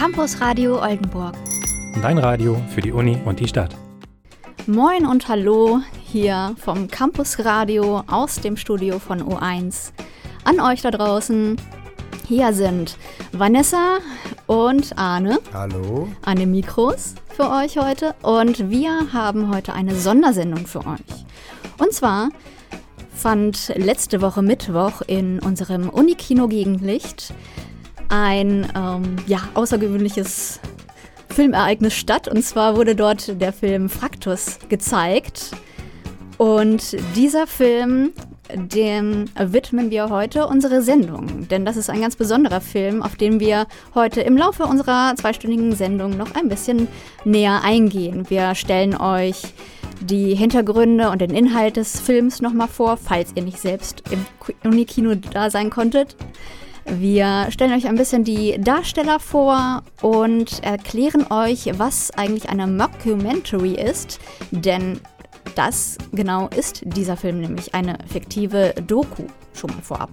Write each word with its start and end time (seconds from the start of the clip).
Campus 0.00 0.40
Radio 0.40 0.80
Oldenburg. 0.80 1.34
Dein 2.00 2.16
Radio 2.16 2.56
für 2.74 2.80
die 2.80 2.90
Uni 2.90 3.18
und 3.26 3.38
die 3.38 3.46
Stadt. 3.46 3.76
Moin 4.66 5.04
und 5.04 5.28
hallo 5.28 5.80
hier 6.02 6.54
vom 6.56 6.88
Campus 6.88 7.44
Radio 7.44 8.02
aus 8.06 8.36
dem 8.36 8.56
Studio 8.56 8.98
von 8.98 9.20
O1. 9.20 9.92
An 10.44 10.58
euch 10.58 10.80
da 10.80 10.90
draußen. 10.90 11.60
Hier 12.26 12.54
sind 12.54 12.96
Vanessa 13.32 13.98
und 14.46 14.96
Arne. 14.96 15.38
Hallo. 15.52 16.08
An 16.22 16.38
den 16.38 16.50
Mikros 16.50 17.14
für 17.36 17.50
euch 17.50 17.76
heute. 17.76 18.14
Und 18.22 18.70
wir 18.70 19.12
haben 19.12 19.54
heute 19.54 19.74
eine 19.74 19.94
Sondersendung 19.94 20.66
für 20.66 20.80
euch. 20.86 21.26
Und 21.76 21.92
zwar 21.92 22.30
fand 23.12 23.74
letzte 23.76 24.22
Woche 24.22 24.40
Mittwoch 24.40 25.02
in 25.06 25.40
unserem 25.40 25.90
Unikino 25.90 26.48
Gegenlicht 26.48 27.34
ein 28.10 28.66
ähm, 28.76 29.16
ja, 29.26 29.40
außergewöhnliches 29.54 30.60
Filmereignis 31.30 31.94
statt. 31.94 32.28
Und 32.28 32.42
zwar 32.42 32.76
wurde 32.76 32.94
dort 32.94 33.40
der 33.40 33.52
Film 33.52 33.88
Fraktus 33.88 34.58
gezeigt. 34.68 35.52
Und 36.36 36.96
dieser 37.16 37.46
Film, 37.46 38.12
dem 38.54 39.26
widmen 39.38 39.90
wir 39.90 40.08
heute 40.08 40.46
unsere 40.46 40.82
Sendung. 40.82 41.48
Denn 41.48 41.64
das 41.64 41.76
ist 41.76 41.90
ein 41.90 42.00
ganz 42.00 42.16
besonderer 42.16 42.60
Film, 42.60 43.02
auf 43.02 43.14
den 43.14 43.40
wir 43.40 43.66
heute 43.94 44.22
im 44.22 44.36
Laufe 44.36 44.64
unserer 44.64 45.14
zweistündigen 45.16 45.74
Sendung 45.74 46.16
noch 46.16 46.34
ein 46.34 46.48
bisschen 46.48 46.88
näher 47.24 47.62
eingehen. 47.62 48.28
Wir 48.28 48.54
stellen 48.54 48.96
euch 48.96 49.42
die 50.00 50.34
Hintergründe 50.34 51.10
und 51.10 51.20
den 51.20 51.34
Inhalt 51.34 51.76
des 51.76 52.00
Films 52.00 52.40
nochmal 52.40 52.68
vor, 52.68 52.96
falls 52.96 53.32
ihr 53.34 53.42
nicht 53.42 53.60
selbst 53.60 54.02
im 54.10 54.24
Unikino 54.64 55.14
da 55.14 55.50
sein 55.50 55.70
konntet. 55.70 56.16
Wir 56.86 57.46
stellen 57.50 57.72
euch 57.72 57.86
ein 57.86 57.96
bisschen 57.96 58.24
die 58.24 58.60
Darsteller 58.60 59.20
vor 59.20 59.82
und 60.02 60.62
erklären 60.62 61.26
euch, 61.30 61.70
was 61.78 62.10
eigentlich 62.12 62.48
eine 62.48 62.66
Mockumentary 62.66 63.74
ist, 63.74 64.18
denn 64.50 65.00
das 65.54 65.98
genau 66.12 66.48
ist 66.48 66.82
dieser 66.84 67.16
Film 67.16 67.40
nämlich 67.40 67.74
eine 67.74 67.98
fiktive 68.06 68.74
Doku, 68.86 69.24
schon 69.52 69.70
mal 69.70 69.82
vorab. 69.82 70.10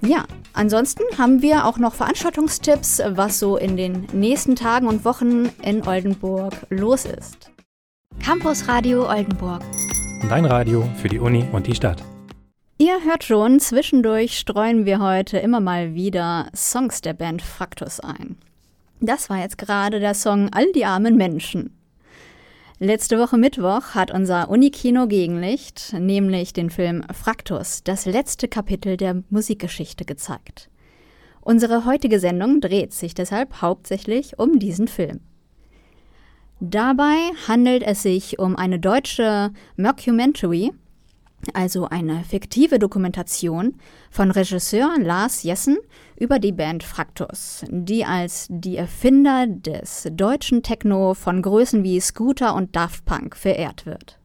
Ja, 0.00 0.24
ansonsten 0.52 1.02
haben 1.16 1.40
wir 1.40 1.64
auch 1.64 1.78
noch 1.78 1.94
Veranstaltungstipps, 1.94 3.02
was 3.06 3.38
so 3.38 3.56
in 3.56 3.76
den 3.76 4.06
nächsten 4.12 4.54
Tagen 4.54 4.86
und 4.86 5.04
Wochen 5.04 5.50
in 5.62 5.86
Oldenburg 5.86 6.54
los 6.68 7.06
ist. 7.06 7.50
Campus 8.22 8.68
Radio 8.68 9.08
Oldenburg. 9.08 9.62
Dein 10.28 10.44
Radio 10.44 10.86
für 10.96 11.08
die 11.08 11.18
Uni 11.18 11.44
und 11.52 11.66
die 11.66 11.74
Stadt. 11.74 12.02
Ihr 12.76 13.04
hört 13.04 13.22
schon, 13.22 13.60
zwischendurch 13.60 14.36
streuen 14.36 14.84
wir 14.84 14.98
heute 14.98 15.38
immer 15.38 15.60
mal 15.60 15.94
wieder 15.94 16.48
Songs 16.56 17.02
der 17.02 17.12
Band 17.12 17.40
Fraktus 17.40 18.00
ein. 18.00 18.36
Das 19.00 19.30
war 19.30 19.38
jetzt 19.38 19.58
gerade 19.58 20.00
der 20.00 20.14
Song 20.14 20.48
All 20.52 20.72
die 20.72 20.84
armen 20.84 21.14
Menschen. 21.16 21.78
Letzte 22.80 23.20
Woche 23.20 23.38
Mittwoch 23.38 23.94
hat 23.94 24.10
unser 24.10 24.50
Unikino 24.50 25.06
Gegenlicht 25.06 25.94
nämlich 25.96 26.52
den 26.52 26.68
Film 26.68 27.04
Fraktus, 27.12 27.84
das 27.84 28.06
letzte 28.06 28.48
Kapitel 28.48 28.96
der 28.96 29.22
Musikgeschichte, 29.30 30.04
gezeigt. 30.04 30.68
Unsere 31.42 31.84
heutige 31.84 32.18
Sendung 32.18 32.60
dreht 32.60 32.92
sich 32.92 33.14
deshalb 33.14 33.62
hauptsächlich 33.62 34.36
um 34.40 34.58
diesen 34.58 34.88
Film. 34.88 35.20
Dabei 36.58 37.30
handelt 37.46 37.84
es 37.84 38.02
sich 38.02 38.40
um 38.40 38.56
eine 38.56 38.80
deutsche 38.80 39.52
Mockumentary, 39.76 40.72
also 41.52 41.88
eine 41.88 42.24
fiktive 42.24 42.78
Dokumentation 42.78 43.74
von 44.10 44.30
Regisseur 44.30 44.96
Lars 44.98 45.42
Jessen 45.42 45.78
über 46.16 46.38
die 46.38 46.52
Band 46.52 46.82
Fraktus, 46.82 47.64
die 47.68 48.04
als 48.04 48.46
die 48.48 48.76
Erfinder 48.76 49.46
des 49.46 50.08
deutschen 50.12 50.62
Techno 50.62 51.14
von 51.14 51.42
Größen 51.42 51.82
wie 51.82 52.00
Scooter 52.00 52.54
und 52.54 52.74
Daft 52.74 53.04
Punk 53.04 53.36
verehrt 53.36 53.86
wird. 53.86 54.18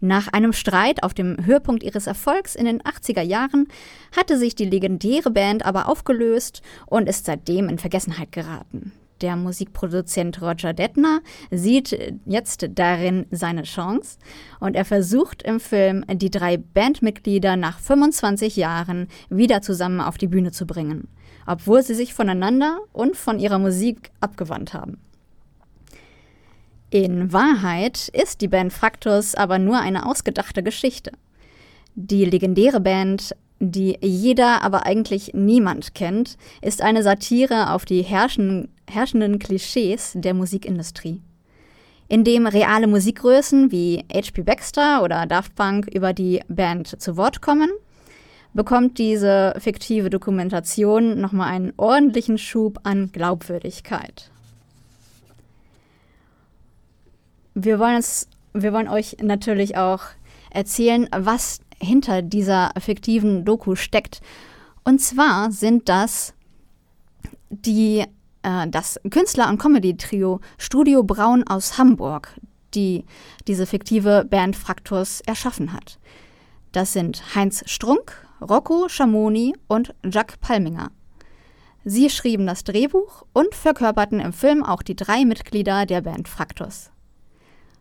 Nach 0.00 0.28
einem 0.28 0.52
Streit 0.52 1.02
auf 1.02 1.14
dem 1.14 1.44
Höhepunkt 1.44 1.82
ihres 1.82 2.06
Erfolgs 2.06 2.54
in 2.54 2.66
den 2.66 2.82
80er 2.82 3.22
Jahren 3.22 3.66
hatte 4.14 4.38
sich 4.38 4.54
die 4.54 4.66
legendäre 4.66 5.30
Band 5.30 5.64
aber 5.64 5.88
aufgelöst 5.88 6.62
und 6.86 7.08
ist 7.08 7.24
seitdem 7.24 7.68
in 7.68 7.78
Vergessenheit 7.78 8.30
geraten. 8.32 8.92
Der 9.22 9.34
Musikproduzent 9.36 10.42
Roger 10.42 10.74
Detner 10.74 11.20
sieht 11.50 12.20
jetzt 12.26 12.68
darin 12.74 13.26
seine 13.30 13.62
Chance 13.62 14.18
und 14.60 14.76
er 14.76 14.84
versucht 14.84 15.42
im 15.42 15.58
Film, 15.58 16.04
die 16.12 16.30
drei 16.30 16.58
Bandmitglieder 16.58 17.56
nach 17.56 17.78
25 17.78 18.56
Jahren 18.56 19.08
wieder 19.30 19.62
zusammen 19.62 20.00
auf 20.00 20.18
die 20.18 20.26
Bühne 20.26 20.52
zu 20.52 20.66
bringen, 20.66 21.08
obwohl 21.46 21.82
sie 21.82 21.94
sich 21.94 22.12
voneinander 22.12 22.78
und 22.92 23.16
von 23.16 23.38
ihrer 23.38 23.58
Musik 23.58 24.10
abgewandt 24.20 24.74
haben. 24.74 24.98
In 26.90 27.32
Wahrheit 27.32 28.08
ist 28.08 28.42
die 28.42 28.48
Band 28.48 28.72
Fraktus 28.72 29.34
aber 29.34 29.58
nur 29.58 29.78
eine 29.78 30.06
ausgedachte 30.06 30.62
Geschichte. 30.62 31.12
Die 31.94 32.24
legendäre 32.26 32.80
Band 32.80 33.34
die 33.58 33.96
jeder, 34.00 34.62
aber 34.62 34.86
eigentlich 34.86 35.32
niemand 35.34 35.94
kennt, 35.94 36.36
ist 36.60 36.82
eine 36.82 37.02
Satire 37.02 37.72
auf 37.72 37.84
die 37.84 38.02
herrschenden, 38.02 38.68
herrschenden 38.88 39.38
Klischees 39.38 40.12
der 40.14 40.34
Musikindustrie. 40.34 41.22
In 42.08 42.22
dem 42.22 42.46
reale 42.46 42.86
Musikgrößen 42.86 43.72
wie 43.72 44.04
H.P. 44.12 44.42
Baxter 44.42 45.02
oder 45.02 45.26
Daft 45.26 45.56
Punk 45.56 45.88
über 45.92 46.12
die 46.12 46.40
Band 46.48 47.00
zu 47.00 47.16
Wort 47.16 47.42
kommen, 47.42 47.70
bekommt 48.54 48.98
diese 48.98 49.54
fiktive 49.58 50.08
Dokumentation 50.08 51.20
nochmal 51.20 51.52
einen 51.52 51.72
ordentlichen 51.76 52.38
Schub 52.38 52.78
an 52.84 53.10
Glaubwürdigkeit. 53.12 54.30
Wir 57.54 57.78
wollen, 57.78 57.96
es, 57.96 58.28
wir 58.54 58.72
wollen 58.72 58.88
euch 58.88 59.16
natürlich 59.20 59.76
auch 59.76 60.02
erzählen, 60.50 61.08
was 61.10 61.60
hinter 61.80 62.22
dieser 62.22 62.72
fiktiven 62.78 63.44
Doku 63.44 63.74
steckt. 63.74 64.20
Und 64.84 65.00
zwar 65.00 65.50
sind 65.50 65.88
das 65.88 66.34
die, 67.50 68.04
äh, 68.42 68.68
das 68.68 69.00
Künstler- 69.10 69.48
und 69.48 69.58
Comedy-Trio 69.58 70.40
Studio 70.58 71.02
Braun 71.02 71.44
aus 71.46 71.78
Hamburg, 71.78 72.38
die 72.74 73.04
diese 73.46 73.66
fiktive 73.66 74.24
Band 74.28 74.56
Fraktus 74.56 75.20
erschaffen 75.22 75.72
hat. 75.72 75.98
Das 76.72 76.92
sind 76.92 77.34
Heinz 77.34 77.62
Strunk, 77.66 78.12
Rocco 78.40 78.88
Schamoni 78.88 79.54
und 79.68 79.94
Jack 80.04 80.40
Palminger. 80.40 80.90
Sie 81.84 82.10
schrieben 82.10 82.46
das 82.46 82.64
Drehbuch 82.64 83.24
und 83.32 83.54
verkörperten 83.54 84.20
im 84.20 84.32
Film 84.32 84.64
auch 84.64 84.82
die 84.82 84.96
drei 84.96 85.24
Mitglieder 85.24 85.86
der 85.86 86.00
Band 86.00 86.28
Fraktus. 86.28 86.90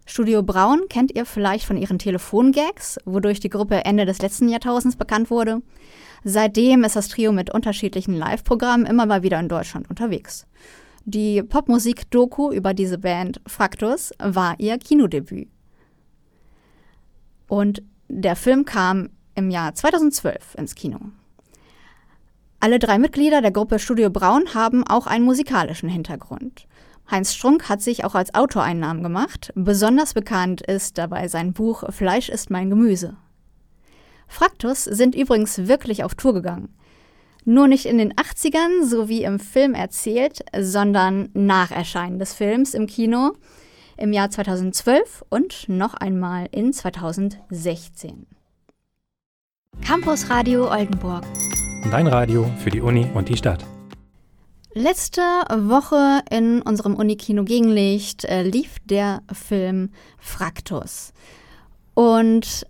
Studio 0.07 0.43
Braun 0.43 0.83
kennt 0.88 1.16
ihr 1.16 1.25
vielleicht 1.25 1.66
von 1.66 1.77
ihren 1.77 1.97
Telefongags, 1.97 2.99
wodurch 3.05 3.39
die 3.39 3.49
Gruppe 3.49 3.85
Ende 3.85 4.05
des 4.05 4.21
letzten 4.21 4.49
Jahrtausends 4.49 4.95
bekannt 4.95 5.31
wurde. 5.31 5.61
Seitdem 6.23 6.83
ist 6.83 6.95
das 6.95 7.07
Trio 7.07 7.31
mit 7.31 7.51
unterschiedlichen 7.51 8.16
Live-Programmen 8.16 8.85
immer 8.85 9.07
mal 9.07 9.23
wieder 9.23 9.39
in 9.39 9.49
Deutschland 9.49 9.89
unterwegs. 9.89 10.45
Die 11.05 11.41
Popmusik-Doku 11.43 12.51
über 12.51 12.73
diese 12.73 12.97
Band 12.97 13.41
Fraktus 13.47 14.11
war 14.19 14.59
ihr 14.59 14.77
Kinodebüt. 14.77 15.49
Und 17.47 17.83
der 18.07 18.35
Film 18.35 18.66
kam 18.66 19.09
im 19.33 19.49
Jahr 19.49 19.73
2012 19.73 20.55
ins 20.55 20.75
Kino. 20.75 20.99
Alle 22.59 22.79
drei 22.79 22.97
Mitglieder 22.97 23.41
der 23.41 23.51
Gruppe 23.51 23.77
Studio 23.77 24.09
Braun 24.09 24.53
haben 24.55 24.83
auch 24.85 25.05
einen 25.05 25.25
musikalischen 25.25 25.89
Hintergrund. 25.89 26.67
Heinz 27.09 27.33
Strunk 27.33 27.69
hat 27.69 27.81
sich 27.81 28.03
auch 28.03 28.16
als 28.16 28.33
Autor 28.33 28.63
einen 28.63 28.79
Namen 28.79 29.03
gemacht. 29.03 29.51
Besonders 29.55 30.13
bekannt 30.13 30.61
ist 30.61 30.97
dabei 30.97 31.27
sein 31.27 31.53
Buch 31.53 31.83
Fleisch 31.89 32.29
ist 32.29 32.49
mein 32.49 32.69
Gemüse. 32.69 33.16
Fraktus 34.27 34.83
sind 34.83 35.16
übrigens 35.16 35.67
wirklich 35.67 36.03
auf 36.03 36.16
Tour 36.16 36.33
gegangen. 36.33 36.69
Nur 37.43 37.67
nicht 37.67 37.85
in 37.85 37.99
den 37.99 38.13
80ern, 38.13 38.83
so 38.83 39.07
wie 39.07 39.23
im 39.23 39.39
Film 39.39 39.75
erzählt, 39.75 40.43
sondern 40.59 41.29
nach 41.34 41.69
Erscheinen 41.69 42.17
des 42.17 42.34
Films 42.34 42.73
im 42.73 42.87
Kino 42.87 43.34
im 43.97 44.11
Jahr 44.13 44.29
2012 44.29 45.23
und 45.29 45.69
noch 45.69 45.93
einmal 45.93 46.47
in 46.52 46.73
2016. 46.73 48.25
Campus 49.81 50.29
Radio 50.29 50.72
Oldenburg. 50.72 51.23
Dein 51.91 52.07
Radio 52.07 52.49
für 52.63 52.72
die 52.72 52.81
Uni 52.81 53.07
und 53.13 53.29
die 53.29 53.37
Stadt. 53.37 53.63
Letzte 54.77 55.22
Woche 55.22 56.19
in 56.29 56.61
unserem 56.61 56.95
Unikino 56.95 57.45
Gegenlicht 57.45 58.25
äh, 58.25 58.43
lief 58.43 58.75
der 58.83 59.23
Film 59.31 59.89
Fraktus. 60.19 61.13
Und 61.93 62.67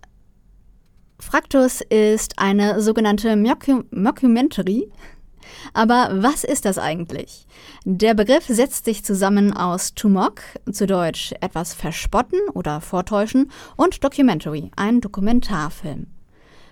Fraktus 1.18 1.80
ist 1.80 2.38
eine 2.38 2.80
sogenannte 2.80 3.34
Mockumentary. 3.90 4.88
Aber 5.74 6.10
was 6.12 6.44
ist 6.44 6.64
das 6.64 6.78
eigentlich? 6.78 7.48
Der 7.84 8.14
Begriff 8.14 8.46
setzt 8.46 8.84
sich 8.84 9.04
zusammen 9.04 9.52
aus 9.52 9.94
to 9.94 10.08
mock, 10.08 10.42
zu 10.70 10.86
Deutsch 10.86 11.34
etwas 11.40 11.74
verspotten 11.74 12.38
oder 12.54 12.80
vortäuschen, 12.80 13.50
und 13.74 14.04
Documentary, 14.04 14.70
ein 14.76 15.00
Dokumentarfilm. 15.00 16.06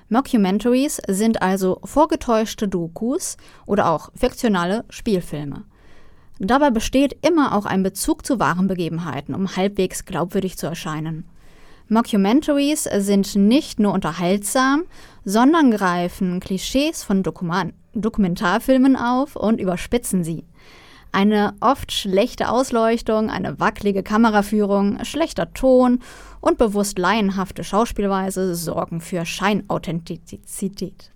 Mockumentaries 0.08 1.00
sind 1.08 1.42
also 1.42 1.80
vorgetäuschte 1.84 2.68
Dokus 2.68 3.36
oder 3.66 3.90
auch 3.90 4.10
fiktionale 4.14 4.84
Spielfilme. 4.90 5.64
Dabei 6.38 6.70
besteht 6.70 7.16
immer 7.26 7.56
auch 7.56 7.64
ein 7.64 7.82
Bezug 7.82 8.26
zu 8.26 8.38
wahren 8.38 8.66
Begebenheiten, 8.66 9.34
um 9.34 9.56
halbwegs 9.56 10.04
glaubwürdig 10.04 10.58
zu 10.58 10.66
erscheinen. 10.66 11.24
Mockumentaries 11.88 12.84
sind 12.84 13.36
nicht 13.36 13.78
nur 13.78 13.92
unterhaltsam, 13.92 14.84
sondern 15.24 15.70
greifen 15.70 16.40
Klischees 16.40 17.02
von 17.02 17.22
Dokument 17.22 17.74
Dokumentarfilmen 17.96 18.96
auf 18.96 19.36
und 19.36 19.60
überspitzen 19.60 20.24
sie. 20.24 20.44
Eine 21.14 21.54
oft 21.60 21.92
schlechte 21.92 22.48
Ausleuchtung, 22.48 23.30
eine 23.30 23.60
wackelige 23.60 24.02
Kameraführung, 24.02 24.98
schlechter 25.04 25.54
Ton 25.54 26.00
und 26.40 26.58
bewusst 26.58 26.98
laienhafte 26.98 27.62
Schauspielweise 27.62 28.56
sorgen 28.56 29.00
für 29.00 29.24
Scheinauthentizität. 29.24 31.12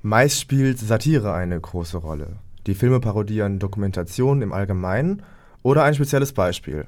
Meist 0.00 0.40
spielt 0.40 0.78
Satire 0.78 1.34
eine 1.34 1.60
große 1.60 1.98
Rolle. 1.98 2.36
Die 2.66 2.74
Filme 2.74 2.98
parodieren 2.98 3.58
Dokumentationen 3.58 4.40
im 4.40 4.54
Allgemeinen 4.54 5.22
oder 5.62 5.84
ein 5.84 5.94
spezielles 5.94 6.32
Beispiel. 6.32 6.86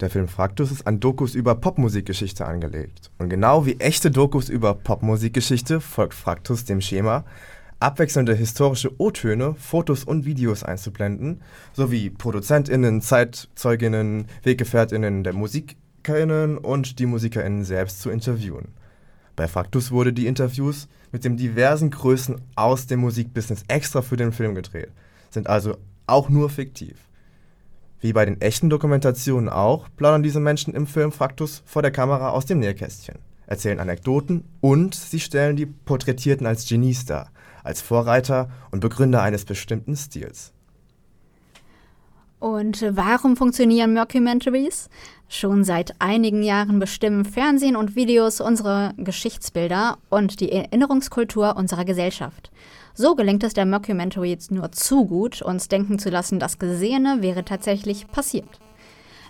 Der 0.00 0.08
Film 0.08 0.26
Fraktus 0.26 0.70
ist 0.70 0.86
an 0.86 1.00
Dokus 1.00 1.34
über 1.34 1.54
Popmusikgeschichte 1.54 2.46
angelegt. 2.46 3.10
Und 3.18 3.28
genau 3.28 3.66
wie 3.66 3.78
echte 3.78 4.10
Dokus 4.10 4.48
über 4.48 4.72
Popmusikgeschichte 4.72 5.82
folgt 5.82 6.14
Fraktus 6.14 6.64
dem 6.64 6.80
Schema, 6.80 7.24
abwechselnde 7.80 8.34
historische 8.34 8.90
O-Töne, 8.98 9.54
Fotos 9.54 10.04
und 10.04 10.24
Videos 10.24 10.64
einzublenden, 10.64 11.40
sowie 11.72 12.10
ProduzentInnen, 12.10 13.00
ZeitzeugInnen, 13.00 14.26
WeggefährtInnen 14.42 15.22
der 15.22 15.32
MusikerInnen 15.32 16.58
und 16.58 16.98
die 16.98 17.06
MusikerInnen 17.06 17.64
selbst 17.64 18.00
zu 18.00 18.10
interviewen. 18.10 18.68
Bei 19.36 19.46
Fraktus 19.46 19.92
wurde 19.92 20.12
die 20.12 20.26
Interviews 20.26 20.88
mit 21.12 21.24
den 21.24 21.36
diversen 21.36 21.90
Größen 21.90 22.40
aus 22.56 22.88
dem 22.88 23.00
Musikbusiness 23.00 23.62
extra 23.68 24.02
für 24.02 24.16
den 24.16 24.32
Film 24.32 24.56
gedreht, 24.56 24.90
sind 25.30 25.46
also 25.46 25.76
auch 26.08 26.28
nur 26.28 26.50
fiktiv. 26.50 26.96
Wie 28.00 28.12
bei 28.12 28.24
den 28.24 28.40
echten 28.40 28.70
Dokumentationen 28.70 29.48
auch, 29.48 29.88
plaudern 29.96 30.22
diese 30.22 30.40
Menschen 30.40 30.74
im 30.74 30.86
Film 30.86 31.12
Fraktus 31.12 31.62
vor 31.66 31.82
der 31.82 31.90
Kamera 31.90 32.30
aus 32.30 32.46
dem 32.46 32.58
Nähkästchen, 32.58 33.18
erzählen 33.46 33.80
Anekdoten 33.80 34.44
und 34.60 34.94
sie 34.96 35.20
stellen 35.20 35.56
die 35.56 35.66
Porträtierten 35.66 36.46
als 36.46 36.68
Genies 36.68 37.06
dar, 37.06 37.30
als 37.68 37.82
Vorreiter 37.82 38.50
und 38.70 38.80
Begründer 38.80 39.22
eines 39.22 39.44
bestimmten 39.44 39.94
Stils. 39.94 40.52
Und 42.40 42.84
warum 42.90 43.36
funktionieren 43.36 43.94
Mockumentaries? 43.94 44.88
Schon 45.28 45.64
seit 45.64 45.94
einigen 45.98 46.42
Jahren 46.42 46.78
bestimmen 46.78 47.24
Fernsehen 47.24 47.76
und 47.76 47.94
Videos 47.94 48.40
unsere 48.40 48.94
Geschichtsbilder 48.96 49.98
und 50.08 50.40
die 50.40 50.50
Erinnerungskultur 50.50 51.56
unserer 51.56 51.84
Gesellschaft. 51.84 52.50
So 52.94 53.14
gelingt 53.14 53.44
es 53.44 53.54
der 53.54 53.66
Mockumentary 53.66 54.30
jetzt 54.30 54.50
nur 54.50 54.72
zu 54.72 55.04
gut, 55.04 55.42
uns 55.42 55.68
denken 55.68 55.98
zu 55.98 56.08
lassen, 56.10 56.38
das 56.38 56.58
Gesehene 56.58 57.18
wäre 57.20 57.44
tatsächlich 57.44 58.08
passiert. 58.08 58.60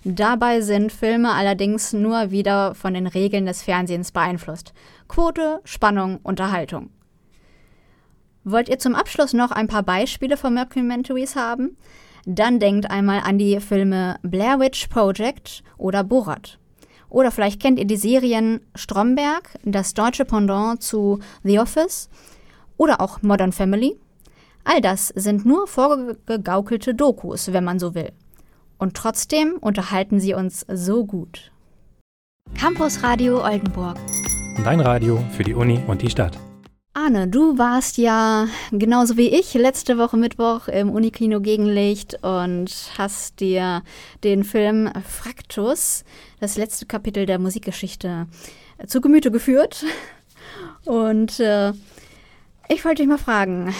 Dabei 0.04 0.60
sind 0.60 0.92
Filme 0.92 1.32
allerdings 1.32 1.92
nur 1.92 2.30
wieder 2.30 2.74
von 2.74 2.94
den 2.94 3.08
Regeln 3.08 3.46
des 3.46 3.62
Fernsehens 3.62 4.12
beeinflusst. 4.12 4.72
Quote, 5.08 5.60
Spannung, 5.64 6.20
Unterhaltung. 6.22 6.90
Wollt 8.50 8.70
ihr 8.70 8.78
zum 8.78 8.94
Abschluss 8.94 9.34
noch 9.34 9.50
ein 9.50 9.66
paar 9.66 9.82
Beispiele 9.82 10.38
von 10.38 10.54
Mockumentaries 10.54 11.36
haben? 11.36 11.76
Dann 12.24 12.58
denkt 12.58 12.90
einmal 12.90 13.20
an 13.20 13.36
die 13.36 13.60
Filme 13.60 14.16
Blair 14.22 14.58
Witch 14.58 14.86
Project 14.88 15.62
oder 15.76 16.02
Borat. 16.02 16.58
Oder 17.10 17.30
vielleicht 17.30 17.60
kennt 17.60 17.78
ihr 17.78 17.84
die 17.84 17.98
Serien 17.98 18.60
Stromberg, 18.74 19.50
das 19.64 19.92
deutsche 19.92 20.24
Pendant 20.24 20.82
zu 20.82 21.18
The 21.42 21.58
Office 21.58 22.08
oder 22.78 23.02
auch 23.02 23.20
Modern 23.20 23.52
Family. 23.52 23.98
All 24.64 24.80
das 24.80 25.08
sind 25.08 25.44
nur 25.44 25.66
vorgegaukelte 25.66 26.94
Dokus, 26.94 27.52
wenn 27.52 27.64
man 27.64 27.78
so 27.78 27.94
will. 27.94 28.12
Und 28.78 28.94
trotzdem 28.94 29.58
unterhalten 29.60 30.20
sie 30.20 30.32
uns 30.32 30.64
so 30.72 31.04
gut. 31.04 31.52
Campus 32.54 33.02
Radio 33.02 33.44
Oldenburg. 33.44 33.98
Dein 34.64 34.80
Radio 34.80 35.22
für 35.36 35.44
die 35.44 35.54
Uni 35.54 35.82
und 35.86 36.00
die 36.00 36.08
Stadt. 36.08 36.38
Arne, 36.98 37.28
du 37.28 37.58
warst 37.58 37.96
ja 37.96 38.48
genauso 38.72 39.16
wie 39.16 39.28
ich 39.28 39.54
letzte 39.54 39.98
Woche 39.98 40.16
Mittwoch 40.16 40.66
im 40.66 40.90
Unikino 40.90 41.40
Gegenlicht 41.40 42.24
und 42.24 42.72
hast 42.98 43.38
dir 43.38 43.82
den 44.24 44.42
Film 44.42 44.90
Fraktus, 45.08 46.04
das 46.40 46.56
letzte 46.56 46.86
Kapitel 46.86 47.24
der 47.24 47.38
Musikgeschichte, 47.38 48.26
zu 48.86 49.00
Gemüte 49.00 49.30
geführt. 49.30 49.84
Und 50.86 51.38
äh, 51.38 51.72
ich 52.68 52.84
wollte 52.84 53.02
dich 53.02 53.08
mal 53.08 53.16
fragen, 53.16 53.72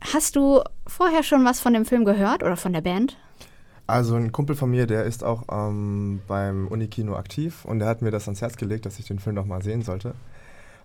hast 0.00 0.36
du 0.36 0.62
vorher 0.86 1.22
schon 1.22 1.44
was 1.44 1.60
von 1.60 1.74
dem 1.74 1.84
Film 1.84 2.06
gehört 2.06 2.42
oder 2.42 2.56
von 2.56 2.72
der 2.72 2.80
Band? 2.80 3.18
Also 3.86 4.14
ein 4.14 4.32
Kumpel 4.32 4.56
von 4.56 4.70
mir, 4.70 4.86
der 4.86 5.04
ist 5.04 5.24
auch 5.24 5.42
ähm, 5.52 6.22
beim 6.26 6.68
Unikino 6.68 7.16
aktiv 7.16 7.66
und 7.66 7.80
der 7.80 7.88
hat 7.88 8.00
mir 8.00 8.10
das 8.10 8.28
ans 8.28 8.40
Herz 8.40 8.56
gelegt, 8.56 8.86
dass 8.86 8.98
ich 8.98 9.04
den 9.04 9.18
Film 9.18 9.36
noch 9.36 9.44
mal 9.44 9.62
sehen 9.62 9.82
sollte. 9.82 10.14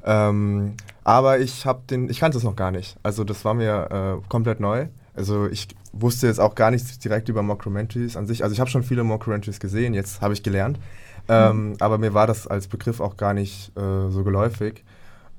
Ähm, 0.08 0.76
aber 1.04 1.40
ich 1.40 1.66
habe 1.66 1.82
den, 1.90 2.10
ich 2.10 2.20
kannte 2.20 2.38
es 2.38 2.44
noch 2.44 2.56
gar 2.56 2.72
nicht. 2.72 2.98
Also 3.04 3.26
das 3.26 3.44
war 3.44 3.54
mir 3.54 4.22
äh, 4.24 4.30
komplett 4.30 4.62
neu. 4.62 4.88
Also 5.14 5.48
ich 5.48 5.68
wusste 5.92 6.28
jetzt 6.28 6.40
auch 6.40 6.56
gar 6.56 6.72
nichts 6.72 6.98
direkt 7.00 7.28
über 7.28 7.44
Mockumentaries 7.44 8.16
an 8.16 8.26
sich. 8.26 8.44
Also 8.44 8.54
ich 8.54 8.60
habe 8.62 8.70
schon 8.70 8.84
viele 8.84 9.04
Mockumentaries 9.04 9.60
gesehen, 9.60 9.94
jetzt 9.94 10.22
habe 10.22 10.34
ich 10.34 10.44
gelernt. 10.44 10.80
Ähm, 11.28 11.70
mhm. 11.70 11.76
Aber 11.82 11.98
mir 11.98 12.14
war 12.14 12.26
das 12.26 12.48
als 12.48 12.68
Begriff 12.68 13.02
auch 13.02 13.18
gar 13.18 13.34
nicht 13.34 13.78
äh, 13.78 14.10
so 14.10 14.24
geläufig. 14.24 14.86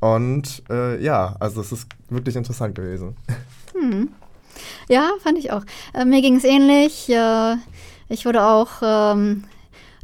Und 0.00 0.62
äh, 0.68 1.02
ja, 1.02 1.34
also 1.40 1.62
es 1.62 1.72
ist 1.72 1.88
wirklich 2.10 2.36
interessant 2.36 2.74
gewesen. 2.74 3.16
Hm. 3.72 4.10
Ja, 4.88 5.10
fand 5.22 5.38
ich 5.38 5.50
auch. 5.50 5.62
Äh, 5.94 6.04
mir 6.04 6.20
ging 6.20 6.36
es 6.36 6.44
ähnlich. 6.44 7.08
Äh, 7.08 7.56
ich 8.08 8.26
wurde 8.26 8.44
auch 8.44 8.82
ähm, 8.82 9.44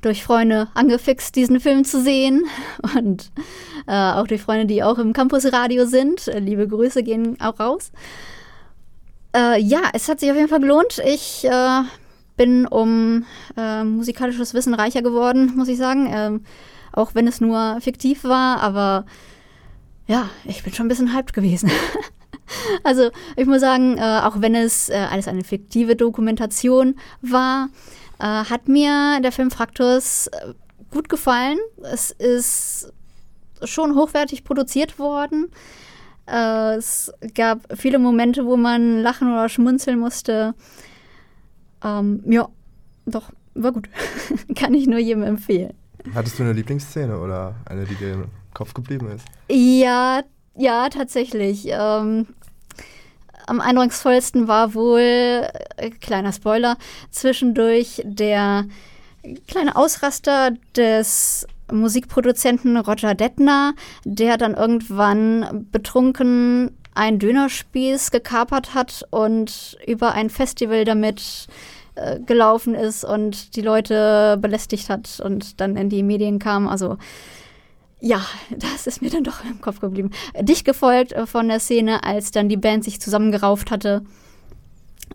durch 0.03 0.25
Freunde 0.25 0.69
angefixt, 0.75 1.35
diesen 1.37 1.61
Film 1.61 1.85
zu 1.85 2.03
sehen. 2.03 2.45
Und 2.97 3.31
äh, 3.87 3.93
auch 3.93 4.27
durch 4.27 4.43
Freunde, 4.43 4.67
die 4.67 4.83
auch 4.83 4.99
im 4.99 5.13
Campusradio 5.13 5.87
sind. 5.87 6.29
Äh, 6.29 6.39
liebe 6.39 6.67
Grüße 6.67 7.03
gehen 7.03 7.41
auch 7.41 7.59
raus. 7.61 7.93
Äh, 9.35 9.61
ja, 9.61 9.83
es 9.93 10.09
hat 10.09 10.21
sich 10.21 10.31
auf 10.31 10.37
jeden 10.37 10.49
Fall 10.49 10.61
gelohnt. 10.61 11.01
Ich 11.05 11.47
bin 12.37 12.67
um 12.67 13.25
musikalisches 13.57 14.55
Wissen 14.55 14.75
reicher 14.75 15.03
geworden, 15.03 15.53
muss 15.57 15.69
ich 15.69 15.79
sagen. 15.79 16.09
Ähm, 16.13 16.45
auch 16.93 17.15
wenn 17.15 17.27
es 17.27 17.41
nur 17.41 17.79
fiktiv 17.81 18.25
war, 18.25 18.61
aber 18.61 19.05
ja, 20.07 20.29
ich 20.45 20.63
bin 20.63 20.73
schon 20.73 20.87
ein 20.87 20.89
bisschen 20.89 21.15
hyped 21.15 21.33
gewesen. 21.33 21.71
also 22.85 23.11
ich 23.37 23.47
muss 23.47 23.61
sagen, 23.61 23.99
äh, 23.99 24.21
auch 24.23 24.41
wenn 24.41 24.55
es 24.55 24.89
äh, 24.89 25.07
alles 25.11 25.29
eine 25.29 25.45
fiktive 25.45 25.97
Dokumentation 25.97 26.97
war, 27.23 27.69
äh, 28.19 28.25
hat 28.25 28.69
mir 28.69 29.21
der 29.23 29.33
Film 29.33 29.51
Fraktus 29.51 30.29
äh, 30.29 30.55
gut 30.91 31.09
gefallen. 31.09 31.59
Es 31.83 32.11
ist 32.11 32.93
schon 33.67 33.95
hochwertig 33.95 34.45
produziert 34.45 34.99
worden. 34.99 35.51
Äh, 36.27 36.77
es 36.77 37.13
gab 37.35 37.61
viele 37.77 37.99
Momente, 37.99 38.47
wo 38.47 38.57
man 38.57 39.03
lachen 39.03 39.33
oder 39.33 39.49
schmunzeln 39.49 39.99
musste. 39.99 40.55
Ähm, 41.83 42.23
ja, 42.27 42.49
doch, 43.07 43.31
war 43.55 43.73
gut. 43.73 43.89
Kann 44.57 44.75
ich 44.75 44.87
nur 44.87 44.99
jedem 44.99 45.23
empfehlen. 45.23 45.75
Hattest 46.15 46.39
du 46.39 46.43
eine 46.43 46.53
Lieblingsszene 46.53 47.19
oder 47.19 47.55
eine, 47.67 47.85
die 47.85 47.95
dir 47.95 48.27
Kopf 48.53 48.75
geblieben 48.75 49.11
ist? 49.11 49.25
Ja, 49.51 50.23
ja, 50.57 50.89
tatsächlich. 50.89 51.67
Ähm, 51.69 52.27
am 53.47 53.61
eindrucksvollsten 53.61 54.49
war 54.49 54.75
wohl, 54.75 55.47
äh, 55.77 55.91
kleiner 56.01 56.33
Spoiler, 56.33 56.77
zwischendurch 57.11 58.03
der 58.05 58.67
kleine 59.47 59.77
Ausraster 59.77 60.53
des 60.77 61.47
Musikproduzenten 61.73 62.77
Roger 62.77 63.15
Detner, 63.15 63.75
der 64.05 64.37
dann 64.37 64.55
irgendwann 64.55 65.67
betrunken 65.73 66.77
einen 66.95 67.19
Dönerspieß 67.19 68.11
gekapert 68.11 68.75
hat 68.75 69.05
und 69.11 69.77
über 69.87 70.13
ein 70.13 70.31
Festival 70.31 70.85
damit 70.85 71.49
äh, 71.97 72.21
gelaufen 72.21 72.75
ist 72.75 73.05
und 73.05 73.57
die 73.57 73.63
Leute 73.63 74.39
belästigt 74.41 74.89
hat 74.89 75.21
und 75.21 75.61
dann 75.61 75.77
in 75.77 75.89
die 75.89 76.03
Medien 76.03 76.39
kam. 76.39 76.69
Also 76.69 76.99
ja, 78.01 78.21
das 78.51 78.87
ist 78.87 79.03
mir 79.03 79.11
dann 79.11 79.25
doch 79.25 79.45
im 79.45 79.61
Kopf 79.61 79.81
geblieben. 79.81 80.11
Dicht 80.41 80.65
gefolgt 80.65 81.13
äh, 81.13 81.27
von 81.27 81.49
der 81.49 81.61
Szene, 81.61 82.05
als 82.05 82.31
dann 82.31 82.49
die 82.49 82.57
Band 82.57 82.85
sich 82.85 83.01
zusammengerauft 83.01 83.71
hatte 83.71 84.03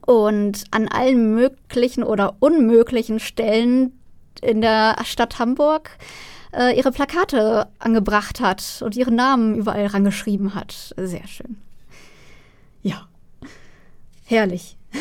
und 0.06 0.64
an 0.72 0.88
allen 0.88 1.36
möglichen 1.36 2.04
oder 2.04 2.36
unmöglichen 2.40 3.20
Stellen 3.20 3.94
in 4.42 4.62
der 4.62 4.96
Stadt 5.04 5.40
Hamburg 5.40 5.92
äh, 6.54 6.78
ihre 6.78 6.92
Plakate 6.92 7.68
angebracht 7.80 8.40
hat 8.40 8.82
und 8.84 8.96
ihren 8.96 9.16
Namen 9.16 9.56
überall 9.56 9.86
rangeschrieben 9.88 10.56
hat. 10.56 10.94
Sehr 10.98 11.28
schön. 11.28 11.58
Ja, 12.82 13.08
herrlich. 14.26 14.78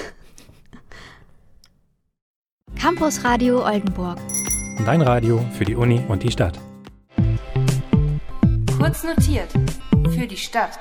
Campus 2.78 3.24
Radio 3.24 3.64
Oldenburg. 3.64 4.18
Dein 4.84 5.02
Radio 5.02 5.44
für 5.56 5.64
die 5.64 5.74
Uni 5.74 6.00
und 6.08 6.22
die 6.22 6.30
Stadt. 6.30 6.58
Kurz 8.78 9.04
notiert. 9.04 9.52
für 10.14 10.26
die 10.26 10.36
Stadt. 10.36 10.78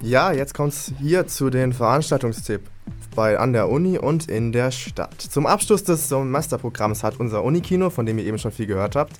Ja, 0.00 0.30
jetzt 0.30 0.54
kommt 0.54 0.72
es 0.72 0.92
hier 1.00 1.26
zu 1.26 1.50
den 1.50 1.72
Veranstaltungstipps 1.72 2.70
bei, 3.16 3.36
an 3.38 3.52
der 3.52 3.68
Uni 3.68 3.98
und 3.98 4.28
in 4.28 4.52
der 4.52 4.70
Stadt. 4.70 5.20
Zum 5.20 5.46
Abschluss 5.46 5.82
des 5.82 6.08
Semesterprogramms 6.08 7.02
hat 7.02 7.18
unser 7.18 7.42
Unikino, 7.42 7.90
von 7.90 8.06
dem 8.06 8.18
ihr 8.18 8.26
eben 8.26 8.38
schon 8.38 8.52
viel 8.52 8.66
gehört 8.66 8.94
habt, 8.94 9.18